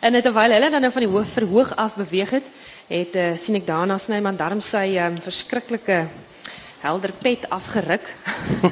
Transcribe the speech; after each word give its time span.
En 0.00 0.14
terwyl 0.22 0.54
hulle 0.54 0.70
dan 0.70 0.80
nou 0.80 0.92
van 0.94 1.02
die 1.02 1.10
hoof 1.10 1.32
verhoog 1.34 1.76
af 1.76 1.94
beweeg 1.98 2.30
het, 2.30 2.50
het 2.86 3.16
uh, 3.18 3.30
sien 3.36 3.58
ek 3.58 3.66
daarna 3.66 3.98
Snyman 3.98 4.36
darm 4.38 4.60
sy 4.62 4.94
um, 5.02 5.16
verskriklike 5.22 6.04
helder 6.80 7.12
pet 7.18 7.48
afgeruk. 7.50 8.06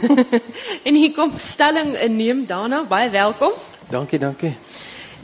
en 0.87 0.95
hier 0.95 1.11
kom 1.17 1.35
stelling 1.43 1.97
inneem 2.07 2.45
daarna, 2.47 2.85
baie 2.87 3.11
welkom. 3.11 3.53
Dankie, 3.91 4.23
dankie. 4.23 4.55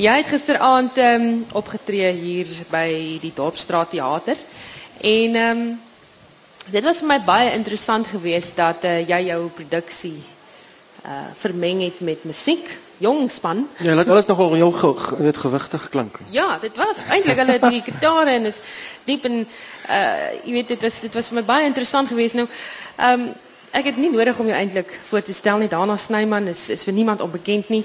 Jy 0.02 0.16
het 0.18 0.26
gisteraand 0.32 0.98
um, 0.98 1.30
opgetree 1.54 2.10
hier 2.18 2.50
by 2.72 2.88
die 3.22 3.32
Dorpsstraat 3.36 3.94
Theater. 3.94 4.38
En 4.98 5.38
um, 5.46 5.64
dit 6.66 6.82
was 6.82 7.04
vir 7.04 7.12
my 7.14 7.22
baie 7.26 7.54
interessant 7.54 8.10
geweest 8.10 8.58
dat 8.58 8.82
uh, 8.90 8.98
jy 9.06 9.28
jou 9.30 9.42
produksie 9.54 10.18
uh, 11.06 11.30
vermeng 11.38 11.82
het 11.82 12.00
met 12.00 12.24
musiek 12.24 12.78
jong 13.02 13.30
span. 13.30 13.68
Ja, 13.78 13.94
laat 13.94 14.08
alles 14.08 14.26
nogal 14.26 14.54
heel 14.54 14.72
weet 15.18 15.38
gewigtig 15.38 15.88
klink. 15.88 16.18
Ja, 16.30 16.58
dit 16.60 16.76
was 16.76 17.04
eintlik 17.08 17.36
hulle 17.36 17.58
die 17.58 17.82
gitare 17.90 18.30
en 18.30 18.46
is 18.46 18.60
diep 19.04 19.24
en 19.24 19.46
uh 19.90 20.28
jy 20.44 20.52
weet 20.58 20.68
dit 20.68 20.82
was 20.82 21.00
dit 21.00 21.14
was 21.14 21.32
vir 21.32 21.40
my 21.40 21.46
baie 21.48 21.66
interessant 21.66 22.08
geweest 22.08 22.38
nou. 22.38 22.46
Ehm 22.96 23.20
um, 23.20 23.32
ek 23.72 23.86
het 23.88 23.96
nie 23.96 24.10
nodig 24.12 24.38
om 24.38 24.48
jou 24.50 24.56
eintlik 24.56 24.90
voor 25.08 25.22
te 25.24 25.32
stel 25.32 25.62
nie. 25.62 25.68
Dana 25.68 25.96
Snyman 25.96 26.48
is 26.52 26.68
is 26.70 26.84
vir 26.84 26.92
niemand 26.92 27.20
onbekend 27.24 27.68
nie. 27.72 27.84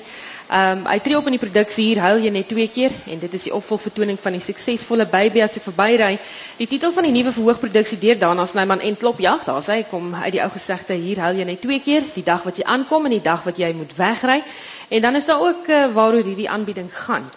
Ehm 0.52 0.84
um, 0.84 0.86
hy 0.92 1.00
tree 1.04 1.18
op 1.18 1.26
in 1.28 1.36
die 1.38 1.42
produksie 1.42 1.86
hier 1.86 2.02
huil 2.04 2.24
jy 2.24 2.32
net 2.32 2.50
twee 2.52 2.68
keer 2.68 2.92
en 3.08 3.20
dit 3.20 3.34
is 3.34 3.48
die 3.48 3.54
opvolgvertoning 3.56 4.20
van 4.20 4.36
die 4.36 4.44
suksesvolle 4.44 5.08
baby 5.12 5.42
as 5.44 5.58
ek 5.60 5.68
verbyry. 5.70 6.18
Die 6.58 6.68
titel 6.68 6.92
van 6.96 7.08
die 7.08 7.14
nuwe 7.16 7.32
verhoogproduksie 7.36 8.00
deur 8.04 8.20
Dana 8.20 8.46
Snyman 8.46 8.84
en 8.84 8.98
Klopjag, 8.98 9.46
daar 9.48 9.64
sê 9.64 9.80
hy 9.80 9.86
kom 9.90 10.14
uit 10.16 10.34
die 10.36 10.44
ou 10.44 10.50
gesegde 10.52 11.00
hier 11.00 11.24
huil 11.24 11.40
jy 11.40 11.48
net 11.52 11.62
twee 11.62 11.80
keer, 11.80 12.04
die 12.16 12.24
dag 12.24 12.44
wat 12.44 12.60
jy 12.60 12.68
aankom 12.68 13.08
en 13.08 13.16
die 13.16 13.24
dag 13.24 13.44
wat 13.48 13.60
jy 13.60 13.72
moet 13.74 13.96
wegry. 13.98 14.42
En 14.90 15.02
dan 15.02 15.16
is 15.16 15.26
daar 15.26 15.42
ook 15.44 15.68
uh, 15.68 15.86
waaroor 15.94 16.24
hierdie 16.24 16.50
aanbieding 16.50 16.88
gaan. 16.96 17.28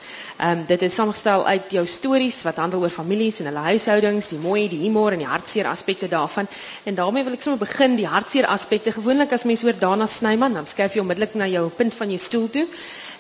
Ehm 0.41 0.59
um, 0.59 0.61
dit 0.67 0.83
is 0.83 0.95
saamgestel 0.95 1.43
uit 1.47 1.73
jou 1.77 1.83
stories 1.87 2.39
wat 2.47 2.57
handel 2.57 2.81
oor 2.81 2.93
families 2.95 3.43
en 3.43 3.49
hulle 3.51 3.65
huishoudings, 3.67 4.31
die 4.33 4.39
mooi, 4.41 4.63
die 4.73 4.79
humor 4.81 5.13
en 5.13 5.21
die 5.21 5.29
hartseer 5.29 5.67
aspekte 5.69 6.09
daarvan. 6.09 6.47
En 6.89 6.97
daarmee 6.97 7.27
wil 7.27 7.35
ek 7.37 7.43
sommer 7.45 7.61
begin 7.61 7.99
die 7.99 8.07
hartseer 8.09 8.47
aspekte. 8.49 8.95
Gewoonlik 8.97 9.35
as 9.37 9.45
mense 9.45 9.67
hoor 9.69 9.77
Dana 9.77 10.07
Snyman, 10.09 10.57
dan 10.57 10.69
skuif 10.71 10.97
jy 10.97 11.03
onmiddellik 11.05 11.35
na 11.37 11.49
jou 11.51 11.67
punt 11.77 11.97
van 11.99 12.15
jou 12.15 12.21
stoel 12.25 12.47
toe 12.55 12.63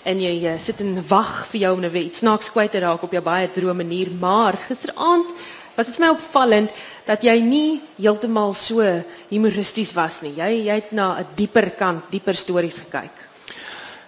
en 0.08 0.22
jy 0.24 0.32
uh, 0.48 0.54
sit 0.64 0.80
en 0.80 0.94
wag 1.10 1.32
vir 1.50 1.60
jou 1.66 1.72
om 1.76 1.82
nou 1.84 1.90
iets 2.00 2.22
snaaks 2.22 2.48
kwyt 2.54 2.72
te 2.72 2.80
raak 2.80 3.02
op 3.04 3.12
jou 3.12 3.22
baie 3.26 3.50
droë 3.52 3.74
manier. 3.76 4.08
Maar 4.22 4.56
gisteraand 4.68 5.34
was 5.76 5.90
dit 5.90 5.98
vir 5.98 6.06
my 6.06 6.12
opvallend 6.14 6.78
dat 7.10 7.26
jy 7.26 7.34
nie 7.44 7.80
heeltemal 7.98 8.56
so 8.56 8.86
humoristies 9.28 9.92
was 9.98 10.22
nie. 10.24 10.32
Jy 10.38 10.64
jy 10.70 10.78
het 10.80 10.96
na 10.96 11.18
'n 11.20 11.26
dieper 11.36 11.68
kant, 11.76 12.08
dieper 12.10 12.34
stories 12.34 12.80
gekyk. 12.86 13.12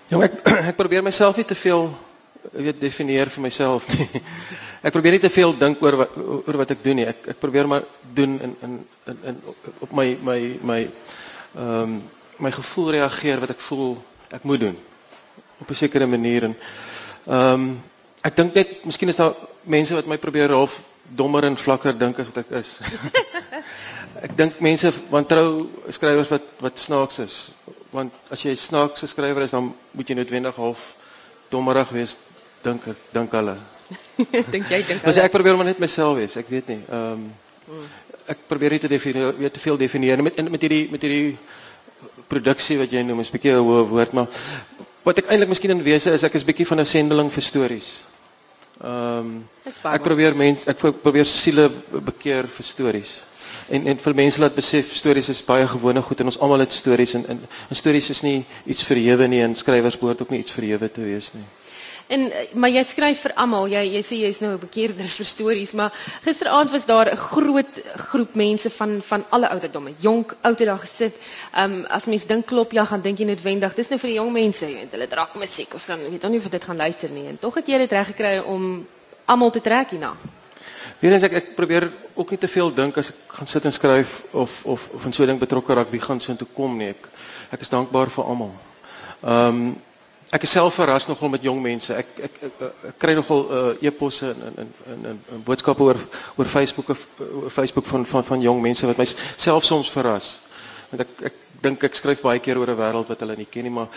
Jong, 0.08 0.24
ek 0.24 0.40
ek 0.72 0.80
probeer 0.80 1.04
myself 1.04 1.36
nie 1.36 1.44
te 1.44 1.54
veel 1.54 1.92
weet 2.52 2.80
definieer 2.80 3.30
vir 3.30 3.42
myself 3.42 3.86
nie. 3.92 4.06
Ek 4.86 4.94
probeer 4.94 5.14
nie 5.14 5.22
te 5.22 5.30
veel 5.30 5.54
dink 5.58 5.82
oor 5.84 5.96
wat 6.00 6.16
oor 6.18 6.56
wat 6.58 6.72
ek 6.74 6.80
doen 6.82 6.98
nie. 6.98 7.06
Ek 7.06 7.28
ek 7.34 7.38
probeer 7.38 7.68
maar 7.70 7.84
doen 8.16 8.32
in 8.42 8.56
in 8.66 8.72
in, 9.12 9.18
in 9.30 9.36
op 9.86 9.92
my 9.94 10.08
my 10.22 10.38
my 10.62 10.80
ehm 10.82 11.82
um, 11.82 12.00
my 12.42 12.50
gevoel 12.50 12.90
reageer 12.96 13.38
wat 13.38 13.52
ek 13.54 13.60
voel 13.62 13.92
ek 14.34 14.42
moet 14.48 14.60
doen 14.64 14.78
op 15.62 15.70
'n 15.70 15.78
sekere 15.78 16.06
manier 16.06 16.48
en 16.48 16.56
ehm 17.26 17.52
um, 17.54 17.68
ek 18.22 18.36
dink 18.36 18.54
net 18.54 18.84
miskien 18.84 19.08
is 19.08 19.20
daar 19.22 19.34
mense 19.62 19.94
wat 19.94 20.06
my 20.06 20.18
probeer 20.18 20.50
half 20.50 20.80
dommer 21.06 21.44
en 21.44 21.56
vlakker 21.56 21.98
dink 21.98 22.18
as 22.18 22.32
wat 22.32 22.42
ek 22.42 22.50
is. 22.58 22.80
ek 24.26 24.36
dink 24.36 24.60
mense 24.60 24.90
wantrou 25.10 25.68
skrywers 25.90 26.30
wat 26.34 26.42
wat 26.60 26.78
snaaks 26.78 27.18
is 27.18 27.36
want 27.92 28.12
as 28.30 28.42
jy 28.44 28.50
'n 28.50 28.56
snaakse 28.56 29.06
skrywer 29.06 29.42
is 29.42 29.54
dan 29.54 29.74
moet 29.92 30.08
jy 30.08 30.14
noodwendig 30.16 30.56
half 30.56 30.94
dommerig 31.50 31.90
wees 31.92 32.16
dink 32.64 32.88
ek 32.94 32.96
dink 33.12 33.32
hulle. 33.32 33.56
Dink 34.54 34.70
jy 34.70 34.82
dink 34.88 35.02
hulle? 35.02 35.22
ek 35.26 35.32
probeer 35.32 35.56
maar 35.56 35.68
net 35.68 35.82
myself 35.82 36.16
wees 36.16 36.36
ek 36.36 36.48
weet 36.48 36.68
nie 36.68 36.80
ehm 36.88 37.26
um, 37.26 37.82
ek 38.32 38.46
probeer 38.48 38.70
nie 38.70 38.82
te 38.82 38.88
definieer 38.88 39.34
weet 39.38 39.52
te 39.52 39.60
veel 39.60 39.76
definieer 39.76 40.22
met 40.22 40.38
met 40.50 40.62
hierdie 40.62 40.86
met 40.90 41.02
hierdie 41.02 41.36
produksie 42.30 42.78
wat 42.78 42.92
jy 42.92 43.02
noem 43.02 43.20
is 43.20 43.30
'n 43.30 43.36
bietjie 43.36 43.52
'n 43.52 43.64
hoë 43.66 43.88
woord 43.90 44.12
maar 44.12 44.28
wat 45.06 45.18
ek 45.18 45.30
eintlik 45.30 45.50
miskien 45.50 45.74
in 45.74 45.82
wese 45.82 46.12
is 46.14 46.22
ek 46.26 46.38
is 46.38 46.46
bietjie 46.46 46.66
van 46.66 46.80
'n 46.80 46.86
sendeling 46.86 47.30
vir 47.32 47.42
stories. 47.42 47.90
Ehm 48.82 49.18
um, 49.18 49.48
ek 49.94 50.02
probeer 50.02 50.34
mense 50.36 50.68
ek 50.70 50.78
probeer 51.02 51.26
siele 51.26 51.68
bekeer 52.10 52.46
vir 52.46 52.64
stories. 52.64 53.20
En 53.68 53.86
en 53.86 53.98
vir 53.98 54.14
mense 54.14 54.40
laat 54.40 54.54
besef 54.54 54.94
stories 54.94 55.28
is 55.28 55.42
baie 55.44 55.66
gewone 55.66 56.02
goed 56.02 56.20
en 56.20 56.26
ons 56.26 56.38
almal 56.38 56.64
het 56.64 56.72
stories 56.72 57.14
en 57.14 57.26
en, 57.28 57.40
en 57.70 57.76
stories 57.76 58.10
is 58.10 58.22
nie 58.22 58.44
iets 58.66 58.82
verhewe 58.82 59.26
nie 59.26 59.42
en 59.42 59.56
skrywers 59.56 59.98
behoort 59.98 60.22
ook 60.22 60.30
nie 60.30 60.38
iets 60.38 60.50
verhewe 60.58 60.90
te 60.90 61.00
wees 61.00 61.32
nie. 61.34 61.44
En 62.12 62.26
maar 62.60 62.70
jy 62.70 62.82
skryf 62.84 63.22
vir 63.24 63.32
almal. 63.40 63.70
Jy 63.72 63.82
jy 63.94 64.02
sê 64.04 64.16
jy's 64.20 64.40
nou 64.44 64.52
'n 64.52 64.60
bekeerder 64.60 65.08
vir 65.08 65.26
stories, 65.26 65.72
maar 65.72 65.92
gisteraand 66.24 66.70
was 66.70 66.86
daar 66.86 67.08
'n 67.12 67.16
groot 67.16 67.72
groep 68.10 68.34
mense 68.34 68.70
van 68.70 69.00
van 69.02 69.24
alle 69.30 69.48
ouderdomme, 69.48 69.92
jonk, 69.98 70.34
oud 70.42 70.58
het 70.58 70.68
daar 70.68 70.78
gesit. 70.78 71.14
Ehm 71.54 71.72
um, 71.72 71.84
as 71.86 72.06
mens 72.06 72.26
dink 72.26 72.46
klop 72.46 72.72
ja, 72.72 72.84
gaan 72.84 73.00
dink 73.00 73.18
jy 73.18 73.24
noodwendig, 73.24 73.74
dis 73.74 73.88
nou 73.88 73.98
vir 74.00 74.08
die 74.08 74.18
jong 74.18 74.32
mense, 74.32 74.66
weet, 74.66 74.90
hulle 74.90 75.08
drak 75.08 75.34
musiek. 75.34 75.72
Ons 75.72 75.84
gaan 75.84 76.00
weet 76.10 76.28
nie 76.28 76.38
of 76.38 76.48
dit 76.50 76.64
gaan 76.64 76.76
luister 76.76 77.10
nie. 77.10 77.26
En 77.28 77.38
tog 77.38 77.54
het 77.54 77.66
jy 77.66 77.78
dit 77.78 77.92
reg 77.92 78.06
gekry 78.06 78.38
om 78.38 78.86
almal 79.24 79.50
te 79.50 79.60
trek 79.60 79.90
hierna. 79.90 80.16
Weer 81.00 81.12
eens 81.12 81.22
ek 81.22 81.32
ek 81.32 81.54
probeer 81.56 81.90
ook 82.14 82.30
nie 82.30 82.38
te 82.38 82.48
veel 82.48 82.74
dink 82.74 82.98
as 82.98 83.08
ek 83.10 83.16
gaan 83.38 83.46
sit 83.46 83.64
en 83.64 83.72
skryf 83.72 84.22
of 84.32 84.64
of 84.64 84.88
of 84.94 85.04
in 85.04 85.12
so 85.12 85.22
'n 85.22 85.26
ding 85.26 85.38
betrokke 85.38 85.74
raak 85.74 85.90
wie 85.90 86.00
gaan 86.00 86.20
so 86.20 86.30
intoe 86.30 86.48
kom 86.54 86.76
nie. 86.76 86.88
Ek 86.88 87.08
ek 87.50 87.60
is 87.60 87.68
dankbaar 87.68 88.10
vir 88.10 88.24
almal. 88.24 88.52
Ehm 89.22 89.48
um, 89.48 89.76
ek 90.32 90.46
is 90.46 90.54
self 90.56 90.78
verras 90.80 91.06
nogal 91.08 91.28
met 91.28 91.42
jong 91.44 91.60
mense. 91.62 91.94
Ek 91.94 92.08
ek 92.28 92.38
ek, 92.48 92.54
ek, 92.60 92.76
ek 92.90 92.98
kry 93.02 93.14
nogal 93.18 93.42
uh, 93.44 93.72
e-posse 93.84 94.30
en 94.32 94.40
in 94.48 94.70
in 94.92 95.04
in 95.12 95.20
in 95.36 95.42
boodskappe 95.44 95.84
oor 95.84 96.00
oor 96.36 96.48
Facebook 96.48 96.94
oor 96.94 97.50
Facebook 97.50 97.86
van 97.90 98.06
van 98.06 98.24
van 98.24 98.40
jong 98.40 98.62
mense 98.64 98.86
wat 98.88 99.02
my 99.02 99.08
self 99.12 99.68
soms 99.68 99.92
verras. 99.92 100.30
Want 100.90 101.04
ek 101.04 101.26
ek 101.30 101.40
dink 101.62 101.84
ek 101.84 101.98
skryf 101.98 102.24
baie 102.24 102.40
keer 102.40 102.58
oor 102.58 102.72
'n 102.72 102.80
wêreld 102.80 103.12
wat 103.12 103.20
hulle 103.20 103.36
nie 103.36 103.50
ken 103.50 103.68
nie, 103.68 103.74
maar 103.74 103.88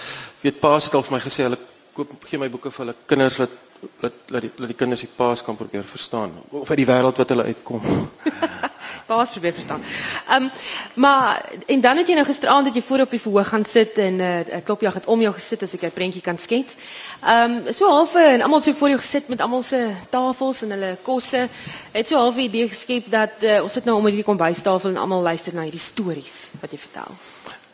weet 0.41 0.59
paas 0.59 0.85
het 0.85 0.95
al 0.95 1.07
vir 1.07 1.17
my 1.17 1.23
gesê 1.23 1.47
hulle 1.47 1.61
koop 1.95 2.11
gee 2.27 2.37
my 2.37 2.49
boeke 2.51 2.71
vir 2.71 2.85
hulle 2.85 2.95
kinders 3.07 3.39
wat 3.39 3.55
dat 4.01 4.13
dat 4.27 4.41
die 4.41 4.51
dat 4.57 4.67
die 4.67 4.79
kinders 4.83 5.01
die 5.07 5.15
paas 5.15 5.43
kan 5.43 5.55
probeer 5.55 5.83
verstaan 5.83 6.31
of 6.51 6.69
uit 6.69 6.83
die 6.83 6.91
wêreld 6.91 7.17
wat 7.17 7.29
hulle 7.29 7.43
uitkom. 7.43 7.81
paas 9.05 9.29
probeer 9.29 9.53
verstaan. 9.53 9.81
Ehm 10.29 10.43
um, 10.43 10.51
maar 10.93 11.49
en 11.65 11.81
dan 11.81 11.97
het 11.97 12.07
jy 12.07 12.13
nou 12.13 12.25
gisteraand 12.25 12.65
dat 12.65 12.75
jy 12.75 12.81
voor 12.81 12.99
op 12.99 13.09
die 13.09 13.21
verhoog 13.21 13.47
gaan 13.47 13.65
sit 13.65 13.97
en 13.97 14.15
'n 14.15 14.21
uh, 14.21 14.63
klopjag 14.63 14.93
het 14.93 15.05
om 15.05 15.21
jou 15.21 15.33
gesit 15.33 15.63
as 15.63 15.73
ek 15.73 15.83
'n 15.83 15.91
prentjie 15.91 16.21
kan 16.21 16.37
skets. 16.37 16.75
Ehm 17.23 17.51
um, 17.51 17.73
so 17.73 17.89
half 17.89 18.15
en 18.15 18.41
almal 18.41 18.61
so 18.61 18.73
voor 18.73 18.89
jou 18.89 18.99
gesit 18.99 19.27
met 19.27 19.41
almal 19.41 19.61
se 19.61 19.89
tafels 20.09 20.61
en 20.61 20.69
hulle 20.69 20.97
kosse. 21.01 21.47
Het 21.91 22.07
so 22.07 22.15
half 22.15 22.35
'n 22.35 22.39
idee 22.39 22.67
geskep 22.67 23.03
dat 23.11 23.31
uh, 23.41 23.63
ons 23.63 23.73
sit 23.73 23.85
nou 23.85 23.97
om 23.97 24.05
hierdie 24.05 24.23
kombuistafel 24.23 24.89
en 24.89 24.97
almal 24.97 25.21
luister 25.21 25.53
na 25.53 25.61
hierdie 25.61 25.79
stories 25.79 26.51
wat 26.61 26.71
jy 26.71 26.77
vertel. 26.77 27.11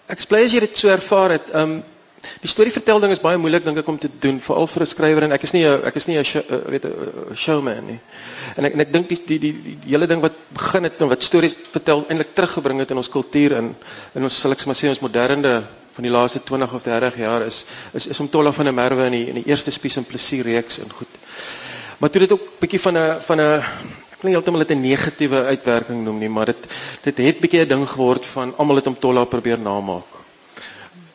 Ek 0.08 0.28
bly 0.28 0.46
as 0.46 0.52
jy 0.52 0.60
dit 0.60 0.78
so 0.78 0.88
ervaar 0.88 1.30
het. 1.30 1.50
Ehm 1.54 1.72
um, 1.72 1.84
Die 2.42 2.50
storievertelling 2.50 3.14
is 3.14 3.22
baie 3.22 3.38
moeilik 3.42 3.64
dink 3.66 3.80
ek 3.82 3.88
om 3.90 3.98
te 4.02 4.10
doen 4.22 4.38
veral 4.46 4.68
vir 4.70 4.84
'n 4.84 4.90
skrywer 4.90 5.24
en 5.26 5.32
ek 5.34 5.44
is 5.48 5.54
nie 5.54 5.64
ek 5.66 5.96
is 5.96 6.08
nie 6.08 6.18
'n 6.18 6.26
eh, 6.26 6.60
weet 6.74 6.86
'n 6.86 7.36
showman 7.36 7.86
nie. 7.88 8.00
En 8.58 8.66
ek 8.66 8.74
en 8.74 8.82
ek 8.82 8.94
dink 8.94 9.08
die 9.10 9.20
die 9.26 9.40
die 9.40 9.54
die, 9.54 9.78
hele 9.90 10.08
ding 10.08 10.22
wat 10.22 10.34
begin 10.54 10.84
het 10.84 11.02
en 11.02 11.10
wat 11.10 11.24
stories 11.24 11.56
vertel 11.72 12.06
eintlik 12.10 12.36
teruggebring 12.36 12.80
het 12.80 12.92
in 12.92 12.98
ons 12.98 13.10
kultuur 13.10 13.58
in 13.58 13.76
in 14.16 14.24
ons 14.24 14.40
sal 14.42 14.52
ek 14.52 14.66
maar 14.66 14.76
sê 14.76 14.90
ons 14.90 15.02
moderne 15.02 15.64
van 15.96 16.04
die 16.04 16.12
laaste 16.12 16.44
20 16.44 16.74
of 16.74 16.84
30 16.84 17.18
jaar 17.18 17.42
is 17.42 17.66
is 17.94 18.08
is 18.08 18.20
om 18.20 18.30
Tolla 18.30 18.52
van 18.52 18.66
der 18.66 18.74
Merwe 18.74 19.06
in 19.06 19.12
die 19.12 19.28
in 19.28 19.36
die 19.36 19.48
eerste 19.48 19.72
Spies 19.72 19.98
en 19.98 20.06
Plesier 20.06 20.44
reeks 20.44 20.80
en 20.80 20.92
goed. 20.92 21.10
Maar 21.98 22.10
toe 22.10 22.22
dit 22.22 22.32
ook 22.32 22.60
bietjie 22.60 22.80
van 22.80 22.98
'n 22.98 23.20
van 23.22 23.42
'n 23.42 23.64
nie 24.22 24.34
heeltemal 24.34 24.60
dit 24.60 24.78
'n 24.78 24.82
negatiewe 24.82 25.44
uitwerking 25.44 26.04
noem 26.04 26.20
nie, 26.20 26.30
maar 26.30 26.46
dit 26.46 26.58
dit 27.04 27.18
het 27.18 27.40
bietjie 27.40 27.66
'n 27.66 27.68
ding 27.68 27.90
geword 27.90 28.26
van 28.26 28.54
almal 28.58 28.76
het 28.76 28.88
om 28.88 29.00
Tolla 29.00 29.26
probeer 29.26 29.60
namaak 29.60 30.21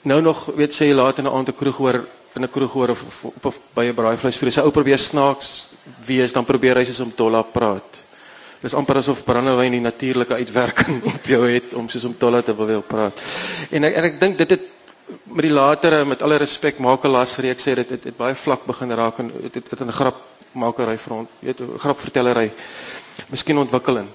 nou 0.06 0.20
nog 0.22 0.46
weet 0.54 0.74
sê 0.74 0.92
laat 0.94 1.18
in 1.18 1.26
'n 1.26 1.34
aand 1.34 1.48
'n 1.48 1.56
kroeg 1.56 1.76
hoor 1.76 2.04
in 2.36 2.42
'n 2.42 2.50
kroeg 2.50 2.72
hoor 2.72 2.88
of, 2.88 3.02
of, 3.02 3.44
of, 3.44 3.58
by 3.74 3.84
'n 3.88 3.94
braaivleisvuur. 3.94 4.52
Sy 4.52 4.60
ou 4.60 4.70
probeer 4.70 4.98
snaaks 4.98 5.68
wees, 6.06 6.32
dan 6.32 6.44
probeer 6.44 6.76
hy 6.76 6.84
soos 6.84 7.00
om 7.00 7.14
Tolla 7.14 7.42
praat. 7.42 8.04
Dis 8.60 8.74
amper 8.74 8.96
asof 8.96 9.24
brandewyn 9.24 9.72
die 9.72 9.80
natuurlike 9.80 10.34
uitwerking 10.34 11.02
op 11.14 11.26
jou 11.26 11.42
het 11.48 11.74
om 11.74 11.88
soos 11.88 12.04
om 12.04 12.16
Tolla 12.18 12.42
te 12.42 12.54
wil 12.56 12.82
praat. 12.82 13.20
En 13.70 13.84
ek 13.84 13.94
en 13.94 14.04
ek 14.04 14.20
dink 14.20 14.38
dit 14.38 14.50
het 14.50 14.64
met 15.24 15.44
die 15.46 15.54
latere 15.54 16.04
met 16.04 16.22
alle 16.22 16.36
respek 16.36 16.78
Makelas 16.78 17.36
reeks 17.38 17.68
sê 17.68 17.74
dit 17.74 17.90
het, 17.90 18.04
het 18.04 18.16
baie 18.16 18.34
vlak 18.34 18.66
begin 18.66 18.92
raak 18.92 19.18
en 19.18 19.30
dit 19.30 19.54
het, 19.54 19.70
het 19.70 19.80
'n 19.80 19.92
grap 19.92 20.16
makery 20.52 20.98
front, 20.98 21.28
weet 21.40 21.60
'n 21.60 21.78
grap 21.78 22.00
vertellery 22.00 22.52
miskien 23.30 23.58
ontwikkeling. 23.58 24.08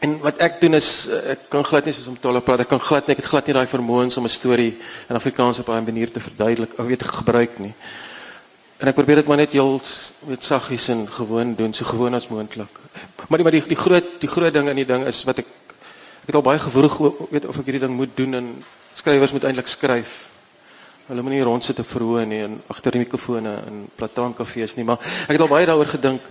En 0.00 0.18
wat 0.24 0.38
ek 0.40 0.60
doen 0.60 0.74
is 0.78 1.08
eh, 1.12 1.34
ek 1.34 1.48
kan 1.52 1.64
glad 1.64 1.84
nie 1.84 1.92
soos 1.92 2.08
om 2.08 2.16
talle 2.20 2.40
praat. 2.40 2.62
Ek 2.64 2.70
kan 2.72 2.80
glad 2.80 3.08
nie 3.08 3.16
ek 3.16 3.20
het 3.20 3.30
glad 3.32 3.48
nie 3.50 3.56
daai 3.56 3.68
vermoëns 3.68 4.16
om 4.16 4.24
'n 4.24 4.32
storie 4.32 4.72
in 5.08 5.16
Afrikaans 5.16 5.60
op 5.60 5.68
'n 5.68 5.84
manier 5.84 6.10
te 6.10 6.20
verduidelik 6.20 6.78
of 6.78 6.86
weet 6.86 7.04
gebruik 7.04 7.58
nie. 7.58 7.74
En 8.80 8.88
ek 8.88 8.94
probeer 8.94 9.20
dit 9.20 9.26
maar 9.28 9.36
net 9.36 9.52
heel 9.52 9.80
weet 10.24 10.44
saggies 10.44 10.88
en 10.88 11.04
gewoon 11.08 11.54
doen, 11.54 11.74
so 11.74 11.84
gewoon 11.84 12.14
as 12.14 12.28
moontlik. 12.28 12.78
Maar 13.28 13.38
die 13.38 13.44
maar 13.44 13.52
die 13.52 13.66
die 13.66 13.76
groot 13.76 14.04
die 14.20 14.28
groot 14.28 14.52
ding 14.52 14.68
in 14.68 14.76
die 14.76 14.86
ding 14.86 15.04
is 15.06 15.24
wat 15.24 15.38
ek 15.38 15.46
ek 16.20 16.26
het 16.26 16.34
al 16.34 16.42
baie 16.42 16.58
gewroeg 16.58 16.96
weet 17.30 17.46
of 17.46 17.58
ek 17.58 17.64
hierdie 17.64 17.84
ding 17.84 17.96
moet 17.96 18.16
doen 18.16 18.34
en 18.34 18.64
skrywers 18.94 19.32
moet 19.32 19.44
eintlik 19.44 19.68
skryf. 19.68 20.28
Hulle 21.08 21.22
moenie 21.22 21.42
rond 21.42 21.64
sit 21.64 21.78
op 21.78 21.88
verhoë 21.90 22.24
nie 22.24 22.42
en 22.46 22.62
agter 22.72 22.92
die 22.92 23.04
mikrofone 23.04 23.52
in 23.66 23.88
platankafees 23.96 24.76
nie, 24.76 24.84
maar 24.84 25.00
ek 25.28 25.36
het 25.36 25.40
al 25.40 25.48
baie 25.48 25.66
daaroor 25.66 25.90
gedink. 25.90 26.22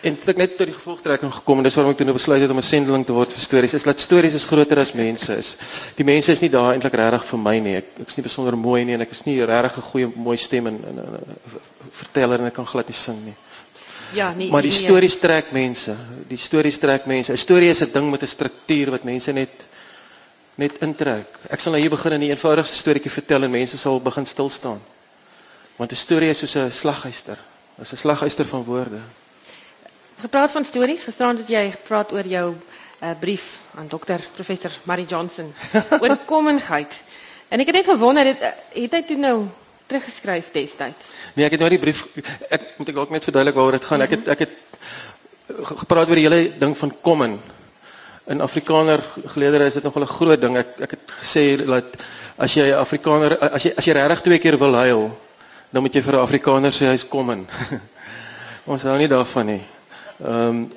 En 0.00 0.16
ek 0.16 0.38
net 0.40 0.54
tot 0.56 0.68
die 0.70 0.74
gevolgtrekking 0.74 1.32
gekom 1.34 1.60
en 1.60 1.66
dis 1.66 1.74
waarom 1.76 1.92
ek 1.92 1.98
toe 2.00 2.06
nou 2.08 2.14
besluit 2.16 2.40
het 2.40 2.50
om 2.50 2.56
'n 2.56 2.64
sendeling 2.64 3.04
te 3.06 3.12
word 3.12 3.32
vir 3.32 3.42
stories. 3.42 3.74
Is 3.74 3.84
dat 3.84 4.00
stories 4.00 4.34
is 4.34 4.44
groter 4.48 4.78
as 4.78 4.92
mense 4.92 5.36
is. 5.36 5.56
Die 5.96 6.04
mense 6.04 6.32
is 6.32 6.40
nie 6.40 6.48
daar 6.48 6.72
eintlik 6.72 6.94
regtig 6.94 7.24
vir 7.24 7.38
my 7.38 7.58
nie. 7.58 7.76
Ek 7.76 7.84
ek 8.00 8.08
is 8.08 8.16
nie 8.16 8.24
besonder 8.24 8.56
mooi 8.56 8.84
nie 8.84 8.94
en 8.94 9.00
ek 9.00 9.10
is 9.10 9.24
nie 9.26 9.44
regtig 9.44 9.76
'n 9.76 9.90
goeie 9.90 10.08
mooi 10.16 10.36
stem 10.36 10.66
en 10.66 10.74
'n 10.74 11.36
verteller 11.92 12.40
en 12.40 12.46
ek 12.46 12.54
kan 12.54 12.66
glad 12.66 12.88
nie 12.88 12.96
sing 12.96 13.24
nie. 13.24 13.36
Ja, 14.12 14.32
nee. 14.34 14.50
Maar 14.50 14.62
die 14.62 14.70
nee. 14.70 14.78
stories 14.78 15.18
trek 15.18 15.52
mense. 15.52 15.96
Die 16.28 16.38
stories 16.38 16.78
trek 16.78 17.06
mense. 17.06 17.32
'n 17.32 17.36
Storie 17.36 17.68
is 17.68 17.82
'n 17.82 17.92
ding 17.92 18.10
met 18.10 18.22
'n 18.22 18.26
struktuur 18.26 18.90
wat 18.90 19.04
mense 19.04 19.32
net 19.32 19.50
net 20.54 20.72
intrek. 20.80 21.26
Ek 21.50 21.60
sal 21.60 21.72
nou 21.72 21.80
hier 21.80 21.90
begin 21.90 22.12
in 22.12 22.20
'n 22.20 22.30
eenvoudigste 22.30 22.76
storieetjie 22.76 23.10
vertel 23.10 23.42
en 23.42 23.50
mense 23.50 23.78
sal 23.78 24.00
begin 24.00 24.26
stil 24.26 24.48
staan. 24.48 24.80
Want 25.76 25.92
'n 25.92 25.96
storie 25.96 26.30
is 26.30 26.38
soos 26.38 26.56
'n 26.56 26.70
slaghuister. 26.70 27.38
Dit 27.76 27.86
is 27.86 27.92
'n 27.92 27.96
slaghuister 27.96 28.46
van 28.46 28.64
woorde. 28.64 29.00
Gepraat 30.20 30.50
van 30.50 30.64
stories, 30.64 31.04
gisterand 31.04 31.38
het 31.38 31.48
jy 31.48 31.62
gepraat 31.70 32.12
oor 32.12 32.26
jou 32.28 32.46
uh, 32.52 33.10
brief 33.20 33.60
aan 33.74 33.88
dokter 33.88 34.20
professor 34.34 34.72
Marie 34.84 35.06
Johnson 35.08 35.48
oor 36.02 36.16
kommenheid. 36.28 36.98
En 37.48 37.62
ek 37.62 37.70
het 37.70 37.78
net 37.80 37.88
gewonder 37.88 38.28
het, 38.28 38.42
het 38.74 38.96
hy 38.98 39.00
toe 39.08 39.16
nou 39.16 39.36
teruggeskryf 39.88 40.50
destyds? 40.52 41.08
Nee, 41.34 41.46
ek 41.46 41.56
het 41.56 41.64
nou 41.64 41.70
die 41.72 41.80
brief 41.80 42.04
ek 42.52 42.68
moet 42.76 42.92
ek 42.92 42.98
dalk 43.00 43.14
net 43.14 43.24
verduidelik 43.26 43.56
waaroor 43.56 43.78
dit 43.78 43.88
gaan. 43.88 44.04
Ek 44.04 44.14
het 44.18 44.28
ek 44.36 44.44
het 44.44 44.54
gepraat 45.80 46.12
oor 46.12 46.20
die 46.20 46.28
hele 46.28 46.42
ding 46.60 46.76
van 46.76 46.94
kommen. 47.00 47.40
In 48.30 48.44
Afrikaner 48.44 49.00
geleedere 49.24 49.72
is 49.72 49.80
dit 49.80 49.88
nog 49.88 49.96
'n 49.96 50.06
groot 50.06 50.40
ding. 50.40 50.60
Ek 50.60 50.76
ek 50.86 50.96
het 50.98 51.16
gesê 51.22 51.64
dat 51.64 51.96
as 52.36 52.54
jy 52.54 52.70
Afrikaner 52.76 53.38
as 53.40 53.64
jy 53.64 53.72
as 53.76 53.84
jy 53.84 53.96
regtig 53.96 54.22
twee 54.22 54.38
keer 54.38 54.58
wil 54.58 54.74
huil, 54.74 55.10
dan 55.72 55.82
moet 55.82 55.94
jy 55.94 56.02
vir 56.02 56.14
'n 56.14 56.26
Afrikaner 56.28 56.72
sê 56.72 56.92
hy's 56.92 57.08
kommen. 57.08 57.48
Ons 58.70 58.82
hou 58.82 58.98
nie 58.98 59.08
daarvan 59.08 59.46
nie. 59.46 59.79
Ehm 60.24 60.48
um, 60.48 60.72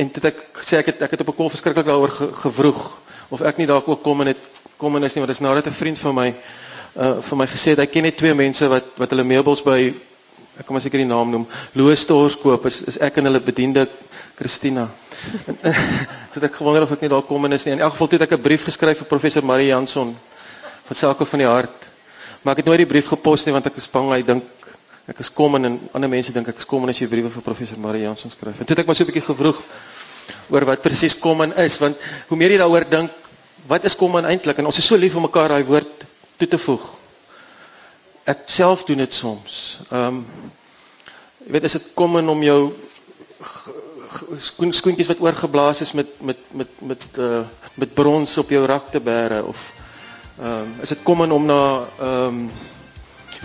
en 0.00 0.10
toe 0.10 0.22
ek 0.30 0.38
sê 0.64 0.78
ek 0.80 0.86
het 0.86 1.02
ek 1.02 1.10
het 1.10 1.20
op 1.20 1.28
'n 1.28 1.36
kol 1.36 1.50
verskriklik 1.52 1.86
daaroor 1.86 2.10
ge, 2.10 2.28
gevroeg 2.32 2.80
of 3.28 3.40
ek 3.40 3.58
nie 3.58 3.66
dalk 3.66 3.88
ook 3.88 4.02
kom 4.02 4.20
en 4.20 4.32
dit 4.32 4.42
kom 4.76 4.96
en 4.96 5.04
is 5.04 5.14
nie 5.14 5.22
want 5.22 5.32
dit 5.32 5.40
is 5.40 5.46
nadat 5.46 5.66
'n 5.66 5.80
vriend 5.82 5.98
van 5.98 6.14
my 6.14 6.34
uh 6.96 7.20
vir 7.20 7.36
my 7.36 7.46
gesê 7.46 7.70
het 7.70 7.78
hy 7.78 7.86
ken 7.86 8.02
net 8.02 8.16
twee 8.16 8.34
mense 8.34 8.68
wat 8.68 8.84
wat 8.96 9.10
hulle 9.10 9.24
meubels 9.24 9.62
by 9.62 9.94
ek 10.58 10.66
kom 10.66 10.74
maar 10.74 10.82
seker 10.82 10.98
die 10.98 11.06
naam 11.06 11.30
noem 11.30 11.46
Loos 11.74 12.00
Stores 12.00 12.36
koop 12.36 12.66
is 12.66 12.82
is 12.82 12.98
ek 12.98 13.18
en 13.18 13.24
hulle 13.24 13.40
bediende 13.40 13.88
Christina. 14.40 14.88
Toe 16.32 16.42
ek 16.42 16.54
gewonder 16.56 16.82
of 16.86 16.92
ek 16.96 17.02
nie 17.04 17.12
dalk 17.12 17.26
kom 17.28 17.44
en 17.44 17.52
is 17.52 17.66
nie. 17.66 17.74
In 17.76 17.82
elk 17.84 17.92
geval 17.92 18.08
toe 18.08 18.20
ek 18.24 18.32
'n 18.32 18.42
brief 18.42 18.64
geskryf 18.64 19.02
vir 19.02 19.06
professor 19.06 19.44
Marie 19.44 19.68
Janson 19.68 20.16
van 20.88 20.96
Sake 20.96 21.26
van 21.26 21.38
die 21.38 21.46
Hart. 21.46 21.88
Maar 22.42 22.56
ek 22.56 22.62
het 22.62 22.66
nooit 22.66 22.80
die 22.80 22.88
brief 22.88 23.12
gepos 23.12 23.44
nie 23.44 23.52
want 23.52 23.66
ek 23.66 23.76
is 23.76 23.90
bang 23.92 24.08
hy 24.10 24.22
dink 24.22 24.44
ek 25.10 25.22
is 25.24 25.30
kom 25.34 25.56
en 25.58 25.78
ander 25.92 26.10
mense 26.10 26.32
dink 26.32 26.48
ek 26.52 26.60
is 26.62 26.68
kom 26.70 26.84
en 26.86 26.92
as 26.92 27.00
jy 27.00 27.08
briewe 27.10 27.30
vir 27.34 27.42
professor 27.42 27.78
Marie 27.82 28.04
Jansen 28.04 28.30
skryf. 28.30 28.60
En 28.60 28.66
toe 28.66 28.76
het 28.76 28.84
ek 28.84 28.86
maar 28.86 28.98
so 28.98 29.04
'n 29.04 29.10
bietjie 29.10 29.26
gevroeg 29.26 29.58
oor 30.50 30.64
wat 30.64 30.82
presies 30.82 31.18
kom 31.18 31.42
en 31.42 31.52
is 31.58 31.78
want 31.78 31.96
hoe 32.28 32.38
meer 32.38 32.50
jy 32.54 32.58
daaroor 32.58 32.86
dink, 32.90 33.10
wat 33.66 33.84
is 33.84 33.96
kom 33.96 34.16
en 34.16 34.24
eintlik 34.24 34.58
en 34.58 34.66
ons 34.66 34.78
is 34.78 34.86
so 34.86 34.96
lief 34.96 35.16
om 35.16 35.26
mekaar 35.26 35.48
daai 35.48 35.64
woord 35.64 36.06
toe 36.38 36.48
te 36.48 36.58
voeg. 36.58 36.84
Ek 38.24 38.46
self 38.46 38.84
doen 38.84 38.98
dit 38.98 39.14
soms. 39.14 39.80
Ehm 39.90 40.06
um, 40.06 40.26
jy 41.46 41.52
weet 41.52 41.64
as 41.64 41.72
dit 41.72 41.86
kom 41.94 42.16
en 42.16 42.28
om 42.28 42.42
jou 42.42 42.72
skoen 44.38 44.72
skoentjies 44.72 45.08
wat 45.08 45.22
oorgeblaas 45.24 45.80
is 45.80 45.92
met 45.92 46.06
met 46.20 46.38
met 46.52 46.68
met 46.82 47.02
uh 47.18 47.42
met 47.74 47.94
brons 47.94 48.38
op 48.38 48.50
jou 48.50 48.66
rak 48.66 48.90
te 48.90 49.00
bære 49.00 49.42
of 49.44 49.72
ehm 50.38 50.52
um, 50.52 50.76
is 50.82 50.88
dit 50.94 51.02
kom 51.02 51.22
en 51.22 51.32
om 51.32 51.46
na 51.46 51.62
ehm 51.98 52.26
um, 52.28 52.50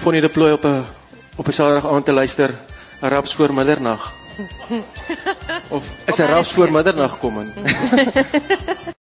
van 0.04 0.12
die 0.12 0.22
deploy 0.22 0.52
op 0.52 0.66
'n 0.66 0.86
op 1.36 1.48
'n 1.48 1.52
Saterdag 1.52 1.92
aand 1.92 2.06
te 2.06 2.12
luister, 2.12 2.54
raps 3.00 3.34
voor 3.36 3.54
middernag. 3.54 4.14
of 5.78 5.84
is 6.06 6.18
'n 6.18 6.24
raps 6.24 6.52
voor 6.54 6.72
middernag 6.72 7.18
kom 7.18 7.40
in? 7.40 7.54